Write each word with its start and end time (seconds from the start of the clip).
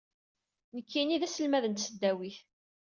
Nekkini 0.75 1.17
d 1.21 1.23
aselmad 1.27 1.65
n 1.67 1.73
tesdawit. 1.75 2.37